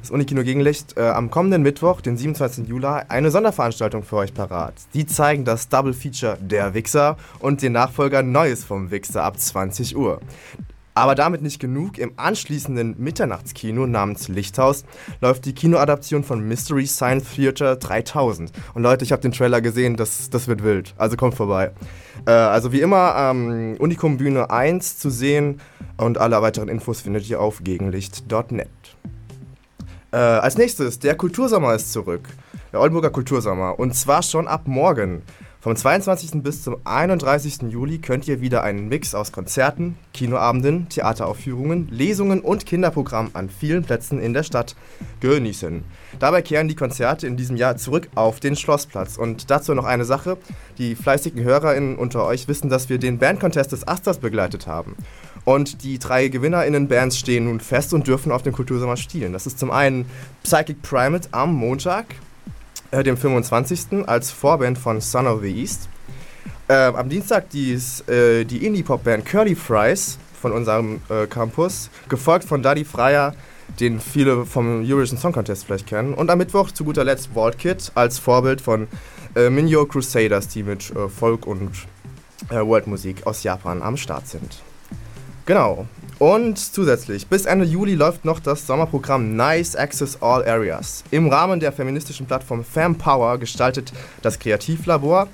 das 0.00 0.10
Unikino 0.10 0.42
Gegenlicht, 0.42 0.96
äh, 0.96 1.02
am 1.02 1.30
kommenden 1.30 1.62
Mittwoch, 1.62 2.00
den 2.00 2.16
27. 2.16 2.66
Juli, 2.68 3.02
eine 3.08 3.30
Sonderveranstaltung 3.30 4.02
für 4.02 4.16
euch 4.16 4.32
parat. 4.32 4.74
Die 4.94 5.04
zeigen 5.04 5.44
das 5.44 5.68
Double 5.68 5.92
Feature 5.92 6.38
Der 6.40 6.72
Wichser 6.72 7.18
und 7.40 7.60
den 7.60 7.72
Nachfolger 7.72 8.22
Neues 8.22 8.64
vom 8.64 8.90
Wichser 8.90 9.24
ab 9.24 9.38
20 9.38 9.94
Uhr. 9.96 10.20
Aber 10.94 11.14
damit 11.14 11.42
nicht 11.42 11.58
genug. 11.58 11.98
Im 11.98 12.12
anschließenden 12.16 12.96
Mitternachtskino 12.98 13.86
namens 13.86 14.28
Lichthaus 14.28 14.84
läuft 15.20 15.46
die 15.46 15.54
Kinoadaption 15.54 16.22
von 16.22 16.40
Mystery 16.46 16.86
Science 16.86 17.34
Theater 17.34 17.76
3000. 17.76 18.52
Und 18.74 18.82
Leute, 18.82 19.04
ich 19.04 19.12
habe 19.12 19.22
den 19.22 19.32
Trailer 19.32 19.60
gesehen, 19.60 19.96
das, 19.96 20.28
das 20.28 20.48
wird 20.48 20.62
wild. 20.62 20.94
Also 20.98 21.16
kommt 21.16 21.34
vorbei. 21.34 21.72
Äh, 22.26 22.30
also 22.30 22.72
wie 22.72 22.80
immer 22.80 23.14
ähm, 23.16 23.76
Unikum 23.78 24.18
Bühne 24.18 24.50
1 24.50 24.98
zu 24.98 25.08
sehen 25.08 25.60
und 25.96 26.18
alle 26.18 26.40
weiteren 26.42 26.68
Infos 26.68 27.00
findet 27.00 27.28
ihr 27.28 27.40
auf 27.40 27.62
gegenlicht.net. 27.64 28.68
Äh, 30.12 30.16
als 30.16 30.58
nächstes, 30.58 30.98
der 30.98 31.14
Kultursommer 31.14 31.74
ist 31.74 31.92
zurück. 31.92 32.28
Der 32.72 32.80
Oldenburger 32.80 33.10
Kultursommer. 33.10 33.78
Und 33.78 33.94
zwar 33.94 34.22
schon 34.22 34.46
ab 34.46 34.62
morgen. 34.66 35.22
Vom 35.62 35.76
22. 35.76 36.42
bis 36.42 36.64
zum 36.64 36.78
31. 36.82 37.70
Juli 37.70 37.98
könnt 37.98 38.26
ihr 38.26 38.40
wieder 38.40 38.64
einen 38.64 38.88
Mix 38.88 39.14
aus 39.14 39.30
Konzerten, 39.30 39.96
Kinoabenden, 40.12 40.88
Theateraufführungen, 40.88 41.86
Lesungen 41.88 42.40
und 42.40 42.66
Kinderprogrammen 42.66 43.36
an 43.36 43.48
vielen 43.48 43.84
Plätzen 43.84 44.20
in 44.20 44.32
der 44.34 44.42
Stadt 44.42 44.74
genießen. 45.20 45.84
Dabei 46.18 46.42
kehren 46.42 46.66
die 46.66 46.74
Konzerte 46.74 47.28
in 47.28 47.36
diesem 47.36 47.56
Jahr 47.56 47.76
zurück 47.76 48.08
auf 48.16 48.40
den 48.40 48.56
Schlossplatz. 48.56 49.16
Und 49.16 49.52
dazu 49.52 49.72
noch 49.74 49.84
eine 49.84 50.04
Sache. 50.04 50.36
Die 50.78 50.96
fleißigen 50.96 51.44
HörerInnen 51.44 51.96
unter 51.96 52.26
euch 52.26 52.48
wissen, 52.48 52.68
dass 52.68 52.88
wir 52.88 52.98
den 52.98 53.18
Bandcontest 53.18 53.70
des 53.70 53.86
Asters 53.86 54.18
begleitet 54.18 54.66
haben. 54.66 54.96
Und 55.44 55.84
die 55.84 56.00
drei 56.00 56.26
GewinnerInnen-Bands 56.26 57.16
stehen 57.16 57.44
nun 57.44 57.60
fest 57.60 57.94
und 57.94 58.08
dürfen 58.08 58.32
auf 58.32 58.42
dem 58.42 58.52
Kultursommer 58.52 58.96
spielen. 58.96 59.32
Das 59.32 59.46
ist 59.46 59.60
zum 59.60 59.70
einen 59.70 60.06
Psychic 60.42 60.82
Primate 60.82 61.28
am 61.30 61.54
Montag, 61.54 62.06
äh, 62.92 63.02
dem 63.02 63.16
25. 63.16 64.06
als 64.06 64.30
Vorband 64.30 64.78
von 64.78 65.00
Son 65.00 65.26
of 65.26 65.42
the 65.42 65.50
East. 65.50 65.88
Äh, 66.68 66.74
am 66.74 67.08
Dienstag 67.08 67.50
dies, 67.50 68.06
äh, 68.08 68.44
die 68.44 68.64
Indie-Pop-Band 68.64 69.26
Curly 69.26 69.56
Fries 69.56 70.18
von 70.40 70.52
unserem 70.52 71.00
äh, 71.08 71.26
Campus, 71.26 71.90
gefolgt 72.08 72.44
von 72.44 72.62
Daddy 72.62 72.84
Freier, 72.84 73.34
den 73.80 74.00
viele 74.00 74.44
vom 74.44 74.82
Eurovision 74.84 75.18
Song 75.18 75.32
Contest 75.32 75.64
vielleicht 75.64 75.86
kennen. 75.86 76.14
Und 76.14 76.30
am 76.30 76.38
Mittwoch 76.38 76.70
zu 76.70 76.84
guter 76.84 77.04
Letzt 77.04 77.30
Vault 77.34 77.58
Kid 77.58 77.90
als 77.94 78.18
Vorbild 78.18 78.60
von 78.60 78.86
äh, 79.34 79.50
Minyo 79.50 79.86
Crusaders, 79.86 80.48
die 80.48 80.62
mit 80.62 80.90
äh, 80.90 81.08
Folk 81.08 81.46
und 81.46 81.70
äh, 82.50 82.60
Worldmusik 82.60 83.26
aus 83.26 83.42
Japan 83.42 83.82
am 83.82 83.96
Start 83.96 84.28
sind. 84.28 84.62
Genau. 85.46 85.86
Und 86.22 86.56
zusätzlich, 86.56 87.26
bis 87.26 87.46
Ende 87.46 87.64
Juli 87.64 87.96
läuft 87.96 88.24
noch 88.24 88.38
das 88.38 88.64
Sommerprogramm 88.64 89.34
Nice 89.34 89.74
Access 89.74 90.22
All 90.22 90.48
Areas. 90.48 91.02
Im 91.10 91.26
Rahmen 91.26 91.58
der 91.58 91.72
feministischen 91.72 92.26
Plattform 92.26 92.62
FemPower 92.62 93.38
gestaltet 93.38 93.92
das 94.22 94.38
Kreativlabor 94.38 95.26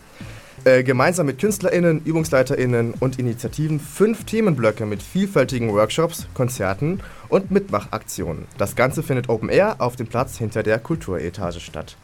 äh, 0.64 0.82
gemeinsam 0.82 1.26
mit 1.26 1.40
KünstlerInnen, 1.40 2.00
ÜbungsleiterInnen 2.06 2.94
und 3.00 3.18
Initiativen 3.18 3.80
fünf 3.80 4.24
Themenblöcke 4.24 4.86
mit 4.86 5.02
vielfältigen 5.02 5.74
Workshops, 5.74 6.26
Konzerten 6.32 7.00
und 7.28 7.50
Mitmachaktionen. 7.50 8.46
Das 8.56 8.74
Ganze 8.74 9.02
findet 9.02 9.28
Open 9.28 9.50
Air 9.50 9.76
auf 9.80 9.96
dem 9.96 10.06
Platz 10.06 10.38
hinter 10.38 10.62
der 10.62 10.78
Kulturetage 10.78 11.60
statt. 11.60 11.98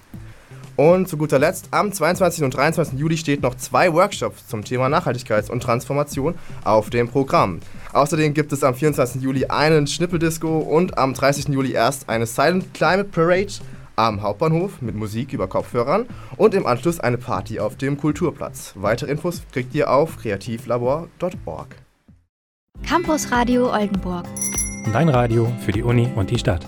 Und 0.76 1.08
zu 1.08 1.16
guter 1.16 1.38
Letzt, 1.38 1.68
am 1.70 1.92
22. 1.92 2.44
und 2.44 2.54
23. 2.54 2.98
Juli 2.98 3.16
steht 3.16 3.42
noch 3.42 3.54
zwei 3.54 3.94
Workshops 3.94 4.48
zum 4.48 4.62
Thema 4.62 4.88
Nachhaltigkeit 4.88 5.48
und 5.48 5.62
Transformation 5.62 6.34
auf 6.64 6.90
dem 6.90 7.08
Programm. 7.08 7.60
Außerdem 7.94 8.34
gibt 8.34 8.52
es 8.52 8.64
am 8.64 8.74
24. 8.74 9.22
Juli 9.22 9.46
einen 9.46 9.86
Schnippeldisco 9.86 10.58
und 10.58 10.98
am 10.98 11.14
30. 11.14 11.48
Juli 11.48 11.72
erst 11.72 12.08
eine 12.08 12.26
Silent 12.26 12.74
Climate 12.74 13.04
Parade 13.04 13.52
am 13.96 14.20
Hauptbahnhof 14.22 14.82
mit 14.82 14.96
Musik 14.96 15.32
über 15.32 15.46
Kopfhörern 15.46 16.06
und 16.36 16.54
im 16.54 16.66
Anschluss 16.66 16.98
eine 16.98 17.18
Party 17.18 17.60
auf 17.60 17.76
dem 17.76 17.96
Kulturplatz. 17.96 18.72
Weitere 18.74 19.12
Infos 19.12 19.42
kriegt 19.52 19.72
ihr 19.76 19.92
auf 19.92 20.18
kreativlabor.org. 20.18 21.76
Campus 22.84 23.30
Radio 23.30 23.72
Oldenburg. 23.72 24.26
Dein 24.92 25.08
Radio 25.08 25.50
für 25.64 25.70
die 25.70 25.84
Uni 25.84 26.08
und 26.16 26.30
die 26.30 26.38
Stadt. 26.38 26.66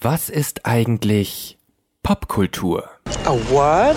Was 0.00 0.28
ist 0.28 0.66
eigentlich 0.66 1.58
Popkultur? 2.02 2.90
A 3.24 3.32
what? 3.50 3.96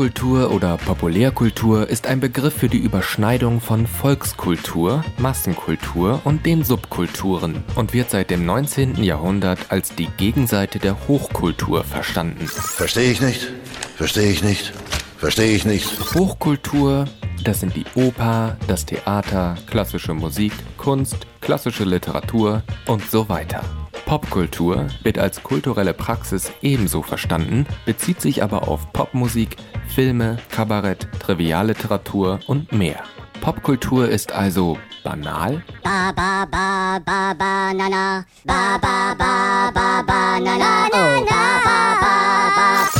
Popkultur 0.00 0.50
oder 0.50 0.78
Populärkultur 0.78 1.86
ist 1.90 2.06
ein 2.06 2.20
Begriff 2.20 2.54
für 2.54 2.70
die 2.70 2.78
Überschneidung 2.78 3.60
von 3.60 3.86
Volkskultur, 3.86 5.04
Massenkultur 5.18 6.22
und 6.24 6.46
den 6.46 6.64
Subkulturen 6.64 7.62
und 7.74 7.92
wird 7.92 8.08
seit 8.08 8.30
dem 8.30 8.46
19. 8.46 9.04
Jahrhundert 9.04 9.58
als 9.68 9.94
die 9.94 10.06
Gegenseite 10.16 10.78
der 10.78 11.06
Hochkultur 11.06 11.84
verstanden. 11.84 12.46
Verstehe 12.46 13.10
ich 13.10 13.20
nicht. 13.20 13.52
Verstehe 13.96 14.30
ich 14.30 14.42
nicht. 14.42 14.72
Verstehe 15.18 15.54
ich 15.54 15.66
nicht. 15.66 16.14
Hochkultur, 16.14 17.04
das 17.44 17.60
sind 17.60 17.76
die 17.76 17.84
Oper, 17.94 18.56
das 18.68 18.86
Theater, 18.86 19.58
klassische 19.66 20.14
Musik, 20.14 20.54
Kunst, 20.78 21.26
klassische 21.42 21.84
Literatur 21.84 22.62
und 22.86 23.02
so 23.10 23.28
weiter. 23.28 23.62
Popkultur 24.10 24.88
wird 25.04 25.20
als 25.20 25.40
kulturelle 25.44 25.94
Praxis 25.94 26.50
ebenso 26.62 27.00
verstanden, 27.00 27.64
bezieht 27.86 28.20
sich 28.20 28.42
aber 28.42 28.66
auf 28.66 28.92
Popmusik, 28.92 29.54
Filme, 29.86 30.36
Kabarett, 30.50 31.06
Trivialliteratur 31.20 32.40
und 32.48 32.72
mehr. 32.72 33.04
Popkultur 33.40 34.08
ist 34.08 34.32
also 34.32 34.78
banal? 35.04 35.62
Ba 35.84 36.10
ba 36.10 36.44
ba 36.44 36.98
ba 37.06 37.34
banana. 37.34 38.26
Ba 38.44 38.78
ba 38.82 39.14
ba 39.16 39.70
ba 39.72 40.02
banana. 40.04 40.88
Oh, 40.90 41.24
ba 41.24 41.60
ba 41.62 42.00
ba 42.00 42.50
ba. 42.56 42.99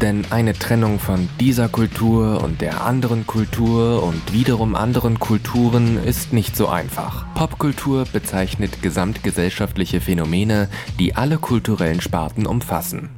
Denn 0.00 0.24
eine 0.30 0.54
Trennung 0.54 0.98
von 0.98 1.28
dieser 1.38 1.68
Kultur 1.68 2.42
und 2.42 2.62
der 2.62 2.86
anderen 2.86 3.26
Kultur 3.26 4.02
und 4.02 4.32
wiederum 4.32 4.74
anderen 4.74 5.20
Kulturen 5.20 6.02
ist 6.02 6.32
nicht 6.32 6.56
so 6.56 6.68
einfach. 6.68 7.26
Popkultur 7.34 8.06
bezeichnet 8.10 8.80
gesamtgesellschaftliche 8.80 10.00
Phänomene, 10.00 10.68
die 10.98 11.16
alle 11.16 11.36
kulturellen 11.36 12.00
Sparten 12.00 12.46
umfassen. 12.46 13.10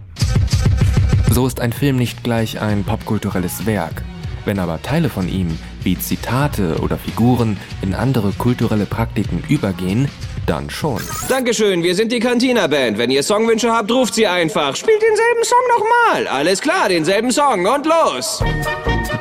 So 1.31 1.47
ist 1.47 1.61
ein 1.61 1.73
Film 1.73 1.97
nicht 1.97 2.25
gleich 2.25 2.61
ein 2.61 2.83
popkulturelles 2.83 3.65
Werk. 3.65 4.03
Wenn 4.45 4.59
aber 4.59 4.83
Teile 4.83 5.09
von 5.09 5.29
ihm, 5.29 5.57
wie 5.85 5.97
Zitate 5.97 6.81
oder 6.81 6.99
Figuren, 6.99 7.59
in 7.83 7.95
andere 7.95 8.33
kulturelle 8.33 8.87
Praktiken 8.87 9.45
übergehen, 9.49 10.09
dann 10.47 10.71
schon. 10.71 11.01
Dankeschön, 11.29 11.83
wir 11.83 11.95
sind 11.95 12.13
die 12.13 12.21
Cantina 12.21 12.67
Band. 12.67 12.99
Wenn 12.99 13.11
ihr 13.11 13.23
Songwünsche 13.23 13.73
habt, 13.73 13.91
ruft 13.91 14.15
sie 14.15 14.27
einfach. 14.27 14.77
Spielt 14.77 15.03
denselben 15.03 15.45
Song 15.45 15.59
nochmal. 15.77 16.27
Alles 16.27 16.61
klar, 16.61 16.89
denselben 16.89 17.31
Song 17.31 17.67
und 17.67 17.87
los. 17.87 18.43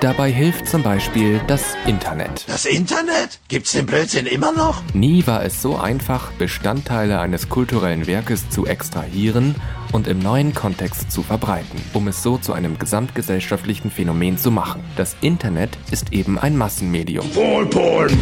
Dabei 0.01 0.31
hilft 0.31 0.67
zum 0.67 0.81
Beispiel 0.81 1.39
das 1.45 1.75
Internet. 1.85 2.45
Das 2.47 2.65
Internet? 2.65 3.39
Gibt's 3.49 3.73
den 3.73 3.85
Blödsinn 3.85 4.25
immer 4.25 4.51
noch? 4.51 4.81
Nie 4.93 5.27
war 5.27 5.45
es 5.45 5.61
so 5.61 5.77
einfach, 5.77 6.31
Bestandteile 6.33 7.19
eines 7.19 7.49
kulturellen 7.49 8.07
Werkes 8.07 8.49
zu 8.49 8.65
extrahieren 8.65 9.55
und 9.91 10.07
im 10.07 10.17
neuen 10.17 10.55
Kontext 10.55 11.11
zu 11.11 11.21
verbreiten, 11.21 11.81
um 11.93 12.07
es 12.07 12.23
so 12.23 12.37
zu 12.37 12.53
einem 12.53 12.79
gesamtgesellschaftlichen 12.79 13.91
Phänomen 13.91 14.39
zu 14.39 14.49
machen. 14.49 14.83
Das 14.95 15.15
Internet 15.21 15.77
ist 15.91 16.13
eben 16.13 16.39
ein 16.39 16.57
Massenmedium. 16.57 17.35
Wohlpolen! 17.35 18.17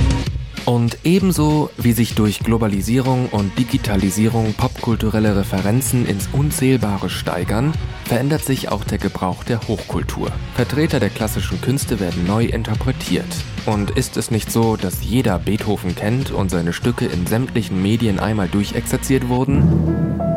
Und 0.70 1.00
ebenso 1.04 1.72
wie 1.78 1.94
sich 1.94 2.14
durch 2.14 2.42
Globalisierung 2.42 3.30
und 3.30 3.58
Digitalisierung 3.58 4.54
popkulturelle 4.54 5.36
Referenzen 5.36 6.06
ins 6.06 6.30
Unzählbare 6.32 7.10
steigern, 7.10 7.74
verändert 8.06 8.46
sich 8.46 8.70
auch 8.70 8.84
der 8.84 9.00
Gebrauch 9.00 9.44
der 9.44 9.68
Hochkultur. 9.68 10.32
Vertreter 10.54 11.00
der 11.00 11.10
klassischen 11.10 11.60
Künste 11.60 12.00
werden 12.00 12.28
neu 12.28 12.46
interpretiert. 12.46 13.26
Und 13.66 13.90
ist 13.90 14.16
es 14.16 14.30
nicht 14.30 14.52
so, 14.52 14.76
dass 14.76 15.04
jeder 15.04 15.40
Beethoven 15.40 15.96
kennt 15.96 16.30
und 16.30 16.52
seine 16.52 16.72
Stücke 16.72 17.08
in 17.08 17.26
sämtlichen 17.26 17.82
Medien 17.82 18.20
einmal 18.20 18.48
durchexerziert 18.48 19.28
wurden? 19.28 20.29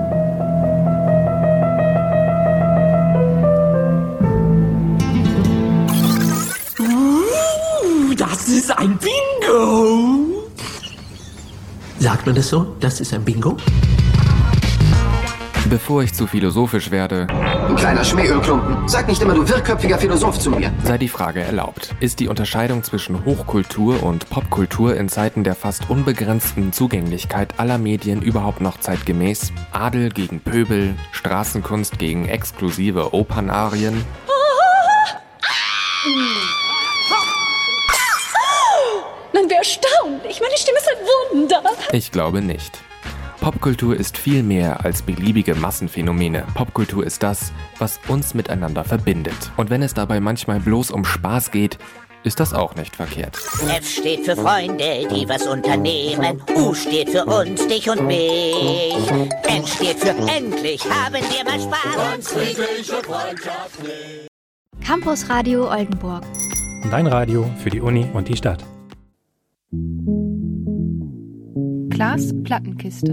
Sagt 12.03 12.27
man 12.27 12.35
das 12.35 12.49
so? 12.49 12.75
Das 12.81 12.99
ist 12.99 13.15
ein 13.15 13.25
Bingo? 13.25 13.57
Bevor 15.71 16.03
ich 16.03 16.13
zu 16.13 16.27
philosophisch 16.27 16.91
werde, 16.91 17.29
Du 17.69 17.77
kleiner 17.77 18.03
Schmähölklumpen. 18.03 18.89
Sag 18.89 19.07
nicht 19.07 19.23
immer, 19.23 19.35
du 19.35 19.49
wirrköpfiger 19.49 19.97
Philosoph 19.99 20.37
zu 20.41 20.51
mir. 20.51 20.73
Sei 20.83 20.99
die 20.99 21.09
Frage 21.09 21.43
erlaubt. 21.43 21.95
Ist 22.01 22.19
die 22.19 22.27
Unterscheidung 22.27 22.83
zwischen 22.83 23.25
Hochkultur 23.25 24.03
und 24.03 24.29
Popkultur 24.29 24.97
in 24.97 25.09
Zeiten 25.09 25.45
der 25.45 25.55
fast 25.55 25.91
unbegrenzten 25.91 26.73
Zugänglichkeit 26.73 27.61
aller 27.61 27.79
Medien 27.79 28.21
überhaupt 28.21 28.61
noch 28.61 28.81
zeitgemäß? 28.81 29.53
Adel 29.71 30.09
gegen 30.09 30.41
Pöbel, 30.41 30.97
Straßenkunst 31.13 32.01
gegen 32.01 32.27
exklusive 32.27 33.15
Opernarien? 33.15 34.05
Man 39.33 39.49
wäre 39.49 39.59
erstaunlich. 39.59 40.41
Meine 40.41 40.57
Stimme 40.57 40.79
ist 40.79 40.89
ein 40.89 41.41
Wunder. 41.41 41.63
Ich 41.93 42.11
glaube 42.11 42.41
nicht. 42.41 42.81
Popkultur 43.41 43.95
ist 43.95 44.17
viel 44.17 44.43
mehr 44.43 44.83
als 44.83 45.03
beliebige 45.03 45.55
Massenphänomene. 45.55 46.47
Popkultur 46.55 47.05
ist 47.05 47.23
das, 47.23 47.53
was 47.79 48.01
uns 48.09 48.33
miteinander 48.33 48.83
verbindet. 48.83 49.51
Und 49.59 49.69
wenn 49.69 49.83
es 49.83 49.93
dabei 49.93 50.19
manchmal 50.19 50.61
bloß 50.61 50.91
um 50.91 51.05
Spaß 51.05 51.51
geht, 51.51 51.77
ist 52.25 52.41
das 52.41 52.55
auch 52.55 52.77
nicht 52.77 52.97
verkehrt. 52.97 53.37
F 53.69 53.87
steht 53.87 54.25
für 54.25 54.37
Freunde, 54.37 55.07
die 55.11 55.29
was 55.29 55.47
unternehmen. 55.47 56.41
U 56.57 56.73
steht 56.73 57.11
für 57.11 57.27
uns, 57.27 57.67
dich 57.67 57.91
und 57.91 58.07
mich. 58.07 59.11
N 59.43 59.67
steht 59.67 59.99
für 59.99 60.17
endlich 60.31 60.83
haben 60.89 61.15
wir 61.15 61.45
mal 61.45 61.61
Spaß. 61.61 62.15
Und 62.15 62.25
friedliche 62.25 63.03
Freundschaft 63.03 63.83
nicht. 63.83 64.29
Campus 64.87 65.29
Radio 65.29 65.71
Oldenburg. 65.71 66.25
Dein 66.91 67.07
Radio 67.07 67.51
für 67.63 67.71
die 67.71 67.81
Uni 67.81 68.07
und 68.15 68.29
die 68.29 68.37
Stadt. 68.37 68.65
Klaas 72.03 72.33
Plattenkiste. 72.43 73.13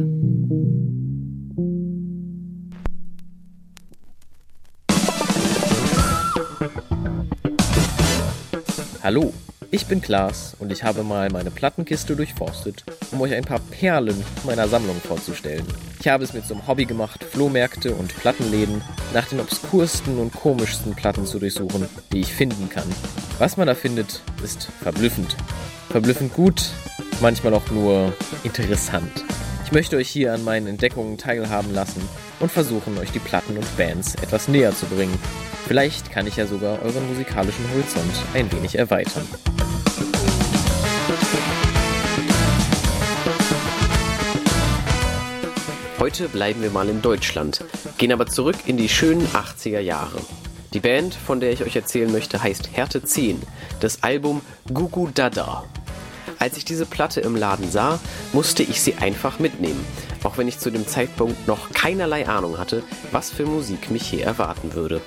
Hallo, 9.03 9.31
ich 9.69 9.86
bin 9.86 10.01
Klaas 10.01 10.55
und 10.58 10.72
ich 10.72 10.84
habe 10.84 11.03
mal 11.03 11.29
meine 11.29 11.51
Plattenkiste 11.51 12.15
durchforstet, 12.15 12.84
um 13.12 13.22
euch 13.22 13.36
ein 13.36 13.46
paar 13.46 13.60
Perlen 13.60 14.24
meiner 14.43 14.67
Sammlung 14.67 14.96
vorzustellen. 14.96 15.67
Ich 16.00 16.08
habe 16.08 16.24
es 16.24 16.31
so 16.31 16.55
einem 16.55 16.65
Hobby 16.65 16.86
gemacht, 16.86 17.24
Flohmärkte 17.24 17.93
und 17.93 18.15
Plattenläden 18.15 18.81
nach 19.13 19.27
den 19.27 19.39
obskursten 19.39 20.17
und 20.17 20.34
komischsten 20.34 20.96
Platten 20.96 21.27
zu 21.27 21.38
durchsuchen, 21.38 21.86
die 22.12 22.22
ich 22.22 22.34
finden 22.34 22.69
kann. 22.69 22.89
Was 23.38 23.55
man 23.55 23.67
da 23.67 23.75
findet, 23.75 24.24
ist 24.43 24.63
verblüffend. 24.81 25.38
Verblüffend 25.91 26.34
gut, 26.34 26.72
manchmal 27.22 27.54
auch 27.54 27.70
nur 27.72 28.14
interessant. 28.44 29.26
Ich 29.66 29.72
möchte 29.72 29.98
euch 29.98 30.10
hier 30.10 30.34
an 30.34 30.44
meinen 30.44 30.68
Entdeckungen 30.68 31.18
teilhaben 31.18 31.74
lassen 31.74 32.02
und 32.40 32.52
versuchen, 32.52 32.98
euch 32.98 33.12
die 33.12 33.20
Platten 33.20 33.58
und 33.58 33.78
Bands 33.78 34.16
etwas 34.16 34.48
näher 34.48 34.74
zu 34.74 34.86
bringen. 34.88 35.18
Vielleicht 35.68 36.12
kann 36.12 36.26
ich 36.26 36.38
ja 36.38 36.48
sogar 36.48 36.82
euren 36.82 37.08
musikalischen 37.08 37.66
Horizont 37.72 38.14
ein 38.34 38.52
wenig 38.52 38.78
erweitern. 38.78 39.28
Heute 46.00 46.30
bleiben 46.30 46.62
wir 46.62 46.72
mal 46.72 46.88
in 46.88 47.02
Deutschland, 47.02 47.64
gehen 47.98 48.14
aber 48.14 48.26
zurück 48.26 48.56
in 48.66 48.78
die 48.78 48.90
schönen 48.90 49.28
80er 49.28 49.82
Jahre. 49.82 50.20
Die 50.74 50.80
Band, 50.80 51.14
von 51.14 51.40
der 51.40 51.52
ich 51.52 51.64
euch 51.64 51.76
erzählen 51.76 52.12
möchte, 52.12 52.42
heißt 52.42 52.70
Härte 52.72 53.04
10. 53.04 53.42
Das 53.80 54.04
Album 54.04 54.42
Gugu 54.74 55.10
Dada 55.14 55.66
als 56.39 56.58
ich 56.58 56.65
diese 56.65 56.86
Platte 56.86 57.22
im 57.22 57.36
Laden 57.36 57.69
sah, 57.69 58.00
musste 58.34 58.63
ich 58.63 58.81
sie 58.81 58.96
einfach 58.96 59.39
mitnehmen, 59.39 59.86
auch 60.24 60.38
wenn 60.38 60.48
ich 60.48 60.58
zu 60.60 60.72
dem 60.72 60.88
Zeitpunkt 60.88 61.48
noch 61.48 61.72
keinerlei 61.72 62.27
Ahnung 62.27 62.58
hatte, 62.58 62.84
was 63.12 63.29
für 63.29 63.46
Musik 63.46 63.91
mich 63.91 64.03
hier 64.03 64.25
erwarten 64.25 64.74
würde. 64.74 65.01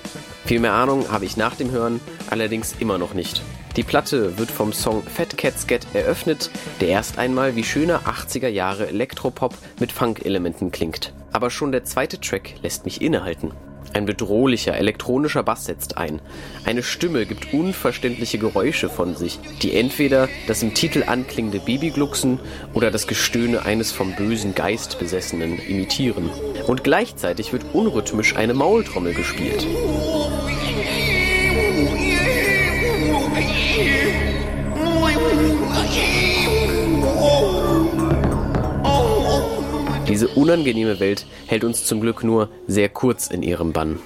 Viel 0.45 0.59
mehr 0.59 0.73
Ahnung 0.73 1.11
habe 1.11 1.25
ich 1.25 1.35
nach 1.35 1.55
dem 1.55 1.71
Hören 1.71 1.99
allerdings 2.29 2.75
immer 2.79 2.97
noch 2.97 3.13
nicht. 3.13 3.41
Die 3.75 3.83
Platte 3.83 4.37
wird 4.37 4.51
vom 4.51 4.71
Song 4.71 5.01
Fat 5.01 5.35
Cats 5.35 5.65
Get 5.65 5.87
eröffnet, 5.93 6.51
der 6.79 6.89
erst 6.89 7.17
einmal 7.17 7.55
wie 7.55 7.63
schöner 7.63 8.01
80er 8.01 8.47
Jahre 8.47 8.87
Elektropop 8.87 9.55
mit 9.79 9.91
Funk-Elementen 9.91 10.71
klingt. 10.71 11.11
Aber 11.31 11.49
schon 11.49 11.71
der 11.71 11.83
zweite 11.83 12.21
Track 12.21 12.53
lässt 12.61 12.85
mich 12.85 13.01
innehalten. 13.01 13.51
Ein 13.93 14.05
bedrohlicher 14.05 14.75
elektronischer 14.75 15.43
Bass 15.43 15.65
setzt 15.65 15.97
ein. 15.97 16.19
Eine 16.65 16.81
Stimme 16.81 17.25
gibt 17.27 17.53
unverständliche 17.53 18.39
Geräusche 18.39 18.89
von 18.89 19.15
sich, 19.15 19.39
die 19.61 19.75
entweder 19.75 20.29
das 20.47 20.63
im 20.63 20.73
Titel 20.73 21.03
anklingende 21.05 21.59
Babyglucksen 21.59 22.39
oder 22.73 22.89
das 22.89 23.05
Gestöhne 23.05 23.65
eines 23.65 23.91
vom 23.91 24.15
bösen 24.15 24.55
Geist 24.55 24.97
Besessenen 24.97 25.59
imitieren. 25.59 26.29
Und 26.65 26.83
gleichzeitig 26.83 27.53
wird 27.53 27.65
unrhythmisch 27.73 28.35
eine 28.35 28.55
Maultrommel 28.55 29.13
gespielt. 29.13 29.65
Diese 40.23 40.35
unangenehme 40.35 41.01
Welt 41.01 41.25
hält 41.47 41.65
uns 41.65 41.83
zum 41.83 41.99
Glück 41.99 42.23
nur 42.23 42.47
sehr 42.65 42.87
kurz 42.87 43.27
in 43.27 43.43
ihrem 43.43 43.73
Bann. 43.73 43.99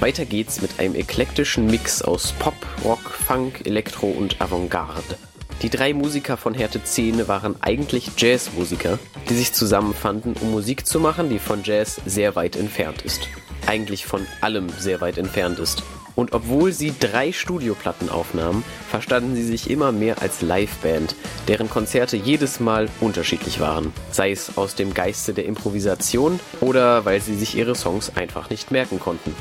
Weiter 0.00 0.24
geht's 0.24 0.62
mit 0.62 0.80
einem 0.80 0.94
eklektischen 0.94 1.66
Mix 1.66 2.00
aus 2.00 2.32
Pop, 2.38 2.54
Rock, 2.86 3.10
Funk, 3.10 3.66
Elektro 3.66 4.06
und 4.06 4.40
Avantgarde. 4.40 5.18
Die 5.60 5.68
drei 5.68 5.92
Musiker 5.92 6.38
von 6.38 6.54
Härte 6.54 6.82
10 6.82 7.28
waren 7.28 7.56
eigentlich 7.60 8.12
Jazzmusiker, 8.16 8.98
die 9.28 9.34
sich 9.34 9.52
zusammenfanden, 9.52 10.36
um 10.40 10.52
Musik 10.52 10.86
zu 10.86 10.98
machen, 10.98 11.28
die 11.28 11.38
von 11.38 11.64
Jazz 11.64 12.00
sehr 12.06 12.34
weit 12.34 12.56
entfernt 12.56 13.02
ist. 13.02 13.28
Eigentlich 13.66 14.06
von 14.06 14.26
allem 14.40 14.70
sehr 14.70 15.02
weit 15.02 15.18
entfernt 15.18 15.58
ist. 15.58 15.82
Und 16.20 16.34
obwohl 16.34 16.70
sie 16.70 16.92
drei 17.00 17.32
Studioplatten 17.32 18.10
aufnahmen, 18.10 18.62
verstanden 18.90 19.34
sie 19.34 19.42
sich 19.42 19.70
immer 19.70 19.90
mehr 19.90 20.20
als 20.20 20.42
Liveband, 20.42 21.14
deren 21.48 21.70
Konzerte 21.70 22.18
jedes 22.18 22.60
Mal 22.60 22.90
unterschiedlich 23.00 23.58
waren. 23.58 23.90
Sei 24.10 24.30
es 24.30 24.58
aus 24.58 24.74
dem 24.74 24.92
Geiste 24.92 25.32
der 25.32 25.46
Improvisation 25.46 26.38
oder 26.60 27.06
weil 27.06 27.22
sie 27.22 27.36
sich 27.36 27.56
ihre 27.56 27.74
Songs 27.74 28.14
einfach 28.16 28.50
nicht 28.50 28.70
merken 28.70 29.00
konnten. 29.00 29.34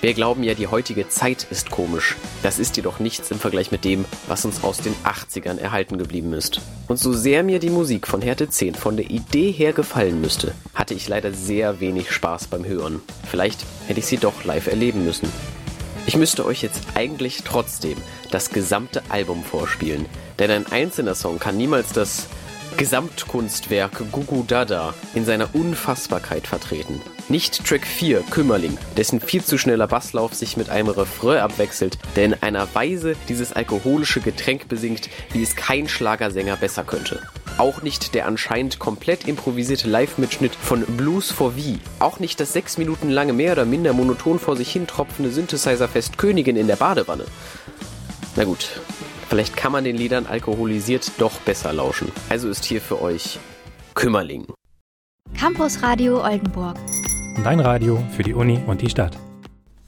Wir 0.00 0.12
glauben 0.12 0.42
ja, 0.42 0.54
die 0.54 0.66
heutige 0.66 1.08
Zeit 1.08 1.46
ist 1.52 1.70
komisch. 1.70 2.16
Das 2.42 2.58
ist 2.58 2.76
jedoch 2.76 2.98
nichts 2.98 3.30
im 3.30 3.38
Vergleich 3.38 3.70
mit 3.70 3.84
dem, 3.84 4.04
was 4.26 4.44
uns 4.44 4.64
aus 4.64 4.78
den 4.78 4.96
80ern 5.04 5.58
erhalten 5.58 5.98
geblieben 5.98 6.32
ist. 6.32 6.60
Und 6.88 6.98
so 6.98 7.12
sehr 7.12 7.44
mir 7.44 7.60
die 7.60 7.70
Musik 7.70 8.08
von 8.08 8.20
Härte 8.22 8.48
10 8.48 8.74
von 8.74 8.96
der 8.96 9.08
Idee 9.08 9.52
her 9.52 9.72
gefallen 9.72 10.20
müsste, 10.20 10.52
hatte 10.74 10.94
ich 10.94 11.06
leider 11.06 11.32
sehr 11.32 11.78
wenig 11.78 12.10
Spaß 12.10 12.48
beim 12.48 12.64
Hören. 12.64 13.02
Vielleicht 13.30 13.64
hätte 13.86 14.00
ich 14.00 14.06
sie 14.06 14.18
doch 14.18 14.42
live 14.42 14.66
erleben 14.66 15.04
müssen. 15.04 15.28
Ich 16.06 16.16
müsste 16.16 16.44
euch 16.44 16.62
jetzt 16.62 16.82
eigentlich 16.94 17.44
trotzdem 17.44 17.96
das 18.30 18.50
gesamte 18.50 19.02
Album 19.08 19.42
vorspielen, 19.42 20.04
denn 20.38 20.50
ein 20.50 20.66
einzelner 20.66 21.14
Song 21.14 21.38
kann 21.38 21.56
niemals 21.56 21.92
das 21.92 22.28
Gesamtkunstwerk 22.76 24.02
Gugu 24.12 24.42
Dada 24.46 24.92
in 25.14 25.24
seiner 25.24 25.54
Unfassbarkeit 25.54 26.46
vertreten. 26.46 27.00
Nicht 27.30 27.64
Track 27.64 27.86
4, 27.86 28.20
Kümmerling, 28.30 28.76
dessen 28.98 29.18
viel 29.18 29.42
zu 29.42 29.56
schneller 29.56 29.86
Basslauf 29.86 30.34
sich 30.34 30.58
mit 30.58 30.68
einem 30.68 30.88
Refrain 30.88 31.38
abwechselt, 31.38 31.96
der 32.16 32.26
in 32.26 32.34
einer 32.34 32.68
Weise 32.74 33.16
dieses 33.28 33.54
alkoholische 33.54 34.20
Getränk 34.20 34.68
besingt, 34.68 35.08
wie 35.32 35.42
es 35.42 35.56
kein 35.56 35.88
Schlagersänger 35.88 36.56
besser 36.56 36.84
könnte. 36.84 37.22
Auch 37.56 37.82
nicht 37.82 38.14
der 38.14 38.26
anscheinend 38.26 38.80
komplett 38.80 39.28
improvisierte 39.28 39.88
Live-Mitschnitt 39.88 40.56
von 40.56 40.82
Blues 40.96 41.30
for 41.30 41.52
V. 41.52 41.78
Auch 42.00 42.18
nicht 42.18 42.40
das 42.40 42.52
sechs 42.52 42.78
Minuten 42.78 43.10
lange 43.10 43.32
mehr 43.32 43.52
oder 43.52 43.64
minder 43.64 43.92
monoton 43.92 44.40
vor 44.40 44.56
sich 44.56 44.72
hin 44.72 44.88
tropfende 44.88 45.30
Synthesizer-Fest 45.30 46.18
Königin 46.18 46.56
in 46.56 46.66
der 46.66 46.74
Badewanne. 46.74 47.26
Na 48.34 48.42
gut, 48.42 48.80
vielleicht 49.28 49.56
kann 49.56 49.70
man 49.70 49.84
den 49.84 49.96
Liedern 49.96 50.26
alkoholisiert 50.26 51.12
doch 51.18 51.38
besser 51.40 51.72
lauschen. 51.72 52.10
Also 52.28 52.48
ist 52.48 52.64
hier 52.64 52.80
für 52.80 53.00
euch 53.00 53.38
Kümmerling. 53.94 54.46
Campus 55.38 55.80
Radio 55.80 56.24
Oldenburg. 56.24 56.76
Dein 57.44 57.60
Radio 57.60 58.02
für 58.16 58.24
die 58.24 58.34
Uni 58.34 58.60
und 58.66 58.82
die 58.82 58.90
Stadt. 58.90 59.16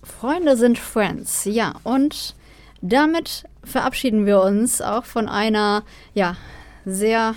Freunde 0.05 0.57
sind 0.57 0.79
Friends, 0.79 1.45
ja. 1.47 1.75
Und 1.83 2.37
damit 2.81 3.43
verabschieden 3.65 4.25
wir 4.25 4.41
uns 4.41 4.81
auch 4.81 5.05
von 5.05 5.29
einer, 5.29 5.83
ja, 6.15 6.37
sehr 6.85 7.35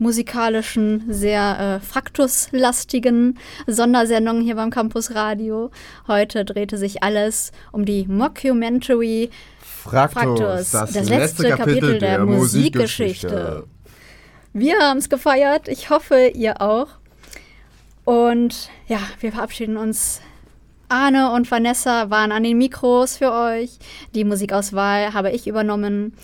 musikalischen, 0.00 1.04
sehr 1.12 1.80
äh, 1.82 1.84
fraktuslastigen 1.84 3.38
Sondersendung 3.66 4.40
hier 4.40 4.56
beim 4.56 4.70
Campus 4.70 5.14
Radio. 5.14 5.70
Heute 6.08 6.46
drehte 6.46 6.78
sich 6.78 7.02
alles 7.02 7.52
um 7.70 7.84
die 7.84 8.06
Mockumentary 8.08 9.30
Fraktus, 9.60 10.14
Fraktus 10.14 10.70
das, 10.70 10.92
das, 10.92 11.08
letzte 11.08 11.50
Kapitel 11.50 11.98
der 11.98 12.24
Musikgeschichte. 12.24 13.64
Wir 14.54 14.78
haben 14.78 14.98
es 14.98 15.10
gefeiert. 15.10 15.68
Ich 15.68 15.90
hoffe, 15.90 16.32
ihr 16.34 16.62
auch. 16.62 16.88
Und 18.04 18.70
ja, 18.88 19.00
wir 19.20 19.32
verabschieden 19.32 19.76
uns. 19.76 20.22
Arne 20.88 21.30
und 21.30 21.48
Vanessa 21.48 22.10
waren 22.10 22.32
an 22.32 22.42
den 22.42 22.58
Mikros 22.58 23.18
für 23.18 23.32
euch. 23.32 23.78
Die 24.14 24.24
Musikauswahl 24.24 25.14
habe 25.14 25.30
ich 25.30 25.46
übernommen. 25.46 26.14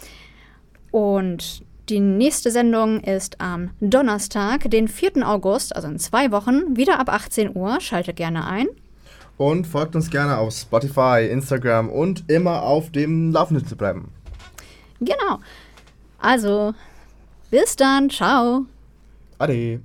Und 0.90 1.62
die 1.88 2.00
nächste 2.00 2.50
Sendung 2.50 3.00
ist 3.00 3.40
am 3.40 3.70
Donnerstag, 3.80 4.70
den 4.70 4.88
4. 4.88 5.26
August, 5.26 5.74
also 5.74 5.88
in 5.88 5.98
zwei 5.98 6.32
Wochen, 6.32 6.76
wieder 6.76 6.98
ab 6.98 7.08
18 7.08 7.56
Uhr. 7.56 7.80
Schaltet 7.80 8.16
gerne 8.16 8.46
ein. 8.46 8.66
Und 9.36 9.66
folgt 9.66 9.94
uns 9.94 10.10
gerne 10.10 10.38
auf 10.38 10.52
Spotify, 10.52 11.28
Instagram 11.30 11.88
und 11.88 12.24
immer 12.28 12.62
auf 12.62 12.90
dem 12.90 13.32
Laufenden 13.32 13.66
zu 13.66 13.76
bleiben. 13.76 14.10
Genau. 15.00 15.40
Also, 16.18 16.74
bis 17.50 17.76
dann. 17.76 18.10
Ciao. 18.10 18.64
Ade. 19.38 19.80